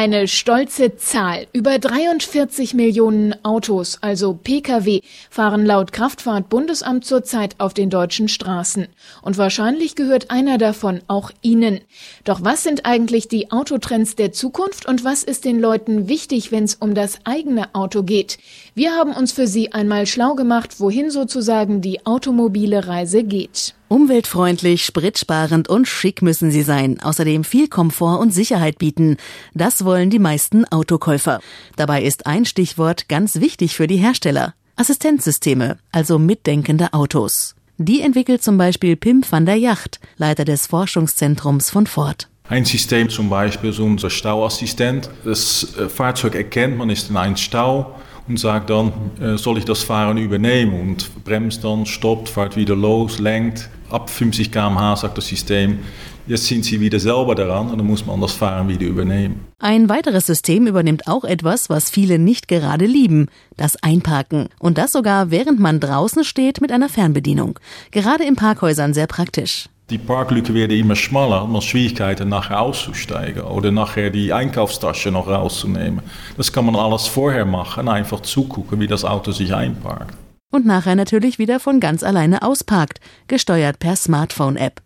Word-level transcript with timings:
Eine 0.00 0.28
stolze 0.28 0.94
Zahl. 0.94 1.48
Über 1.52 1.80
43 1.80 2.72
Millionen 2.72 3.34
Autos, 3.44 3.98
also 4.00 4.32
Pkw, 4.32 5.00
fahren 5.28 5.66
laut 5.66 5.90
Kraftfahrtbundesamt 5.90 7.04
zurzeit 7.04 7.56
auf 7.58 7.74
den 7.74 7.90
deutschen 7.90 8.28
Straßen. 8.28 8.86
Und 9.22 9.38
wahrscheinlich 9.38 9.96
gehört 9.96 10.30
einer 10.30 10.56
davon 10.56 11.00
auch 11.08 11.32
Ihnen. 11.42 11.80
Doch 12.22 12.44
was 12.44 12.62
sind 12.62 12.86
eigentlich 12.86 13.26
die 13.26 13.50
Autotrends 13.50 14.14
der 14.14 14.30
Zukunft 14.30 14.86
und 14.86 15.02
was 15.02 15.24
ist 15.24 15.44
den 15.44 15.58
Leuten 15.58 16.06
wichtig, 16.06 16.52
wenn 16.52 16.62
es 16.62 16.76
um 16.76 16.94
das 16.94 17.18
eigene 17.24 17.74
Auto 17.74 18.04
geht? 18.04 18.38
Wir 18.76 18.92
haben 18.92 19.12
uns 19.12 19.32
für 19.32 19.48
Sie 19.48 19.72
einmal 19.72 20.06
schlau 20.06 20.36
gemacht, 20.36 20.78
wohin 20.78 21.10
sozusagen 21.10 21.80
die 21.80 22.06
automobile 22.06 22.86
Reise 22.86 23.24
geht. 23.24 23.74
Umweltfreundlich, 23.88 24.84
spritsparend 24.84 25.68
und 25.68 25.88
schick 25.88 26.20
müssen 26.20 26.50
sie 26.50 26.62
sein, 26.62 27.00
außerdem 27.00 27.42
viel 27.42 27.68
Komfort 27.68 28.18
und 28.20 28.34
Sicherheit 28.34 28.78
bieten. 28.78 29.16
Das 29.54 29.84
wollen 29.84 30.10
die 30.10 30.18
meisten 30.18 30.66
Autokäufer. 30.66 31.40
Dabei 31.76 32.02
ist 32.02 32.26
ein 32.26 32.44
Stichwort 32.44 33.08
ganz 33.08 33.40
wichtig 33.40 33.74
für 33.74 33.86
die 33.86 33.96
Hersteller. 33.96 34.54
Assistenzsysteme, 34.76 35.78
also 35.90 36.18
mitdenkende 36.18 36.92
Autos. 36.92 37.54
Die 37.78 38.02
entwickelt 38.02 38.42
zum 38.42 38.58
Beispiel 38.58 38.96
Pim 38.96 39.24
van 39.28 39.46
der 39.46 39.56
Yacht, 39.56 40.00
Leiter 40.18 40.44
des 40.44 40.66
Forschungszentrums 40.66 41.70
von 41.70 41.86
Ford. 41.86 42.28
Ein 42.48 42.64
System 42.64 43.08
zum 43.08 43.30
Beispiel 43.30 43.70
ist 43.70 43.78
unser 43.78 44.10
Stauassistent. 44.10 45.08
Das 45.24 45.76
äh, 45.78 45.88
Fahrzeug 45.88 46.34
erkennt, 46.34 46.76
man 46.76 46.90
ist 46.90 47.10
in 47.10 47.16
einem 47.16 47.36
Stau 47.36 47.94
und 48.26 48.38
sagt 48.38 48.70
dann, 48.70 48.92
äh, 49.20 49.36
soll 49.36 49.58
ich 49.58 49.64
das 49.64 49.82
Fahren 49.82 50.18
übernehmen 50.18 50.78
und 50.78 51.24
bremst 51.24 51.64
dann, 51.64 51.86
stoppt, 51.86 52.28
fährt 52.28 52.56
wieder 52.56 52.76
los, 52.76 53.18
lenkt. 53.18 53.68
Ab 53.90 54.10
50 54.10 54.52
km/h 54.52 54.96
sagt 54.96 55.16
das 55.16 55.28
System, 55.28 55.78
jetzt 56.26 56.46
sind 56.46 56.64
Sie 56.64 56.78
wieder 56.80 57.00
selber 57.00 57.34
daran 57.34 57.70
und 57.70 57.78
dann 57.78 57.86
muss 57.86 58.04
man 58.04 58.20
das 58.20 58.32
Fahren 58.32 58.68
wieder 58.68 58.86
übernehmen. 58.86 59.46
Ein 59.58 59.88
weiteres 59.88 60.26
System 60.26 60.66
übernimmt 60.66 61.06
auch 61.06 61.24
etwas, 61.24 61.70
was 61.70 61.88
viele 61.88 62.18
nicht 62.18 62.48
gerade 62.48 62.84
lieben, 62.84 63.28
das 63.56 63.82
Einparken. 63.82 64.50
Und 64.58 64.76
das 64.76 64.92
sogar 64.92 65.30
während 65.30 65.58
man 65.58 65.80
draußen 65.80 66.22
steht 66.24 66.60
mit 66.60 66.70
einer 66.70 66.90
Fernbedienung. 66.90 67.58
Gerade 67.90 68.24
in 68.24 68.36
Parkhäusern 68.36 68.92
sehr 68.92 69.06
praktisch. 69.06 69.68
Die 69.88 69.96
Parklücke 69.96 70.52
werden 70.52 70.76
immer 70.76 70.96
schmaler, 70.96 71.46
man 71.46 71.62
Schwierigkeiten 71.62 72.28
nachher 72.28 72.60
auszusteigen 72.60 73.40
oder 73.40 73.70
nachher 73.72 74.10
die 74.10 74.34
Einkaufstasche 74.34 75.10
noch 75.10 75.28
rauszunehmen. 75.28 76.02
Das 76.36 76.52
kann 76.52 76.66
man 76.66 76.76
alles 76.76 77.06
vorher 77.06 77.46
machen, 77.46 77.88
einfach 77.88 78.20
zugucken, 78.20 78.80
wie 78.80 78.86
das 78.86 79.06
Auto 79.06 79.32
sich 79.32 79.54
einparkt. 79.54 80.14
Und 80.50 80.64
nachher 80.64 80.96
natürlich 80.96 81.38
wieder 81.38 81.60
von 81.60 81.78
ganz 81.78 82.02
alleine 82.02 82.42
ausparkt, 82.42 83.00
gesteuert 83.26 83.78
per 83.78 83.96
Smartphone-App. 83.96 84.80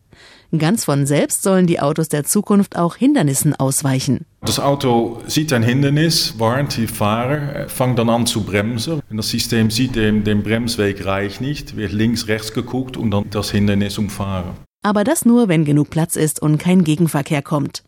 Ganz 0.58 0.84
von 0.84 1.06
selbst 1.06 1.42
sollen 1.42 1.66
die 1.66 1.80
Autos 1.80 2.10
der 2.10 2.24
Zukunft 2.24 2.76
auch 2.76 2.96
Hindernissen 2.96 3.54
ausweichen. 3.54 4.26
Das 4.42 4.60
Auto 4.60 5.22
sieht 5.26 5.52
ein 5.52 5.62
Hindernis, 5.62 6.34
warnt 6.38 6.76
die 6.76 6.86
Fahrer, 6.86 7.68
fängt 7.68 7.98
dann 7.98 8.10
an 8.10 8.26
zu 8.26 8.42
bremsen. 8.42 9.00
Und 9.08 9.16
das 9.16 9.30
System 9.30 9.70
sieht, 9.70 9.96
den, 9.96 10.24
den 10.24 10.42
Bremsweg 10.42 11.06
reicht 11.06 11.40
nicht, 11.40 11.76
wird 11.76 11.92
links, 11.92 12.28
rechts 12.28 12.52
geguckt 12.52 12.98
und 12.98 13.12
dann 13.12 13.30
das 13.30 13.50
Hindernis 13.50 13.96
umfahren. 13.96 14.50
Aber 14.82 15.04
das 15.04 15.24
nur, 15.24 15.48
wenn 15.48 15.64
genug 15.64 15.90
Platz 15.90 16.16
ist 16.16 16.42
und 16.42 16.58
kein 16.58 16.82
Gegenverkehr 16.82 17.40
kommt. 17.40 17.84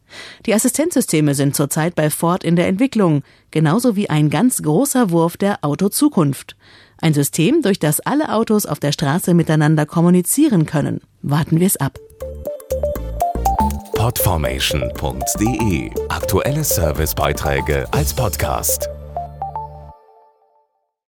Die 0.46 0.54
Assistenzsysteme 0.54 1.34
sind 1.34 1.56
zurzeit 1.56 1.96
bei 1.96 2.08
Ford 2.08 2.44
in 2.44 2.54
der 2.54 2.68
Entwicklung, 2.68 3.22
genauso 3.50 3.96
wie 3.96 4.08
ein 4.08 4.30
ganz 4.30 4.62
großer 4.62 5.10
Wurf 5.10 5.36
der 5.36 5.58
Autozukunft. 5.62 6.56
Ein 6.98 7.12
System, 7.12 7.62
durch 7.62 7.80
das 7.80 7.98
alle 8.00 8.32
Autos 8.32 8.64
auf 8.64 8.78
der 8.78 8.92
Straße 8.92 9.34
miteinander 9.34 9.86
kommunizieren 9.86 10.66
können. 10.66 11.00
Warten 11.22 11.58
wir 11.58 11.66
es 11.66 11.76
ab. 11.76 11.98
Podformation.de 13.96 15.90
Aktuelle 16.08 16.62
Servicebeiträge 16.62 17.86
als 17.90 18.14
Podcast. 18.14 18.88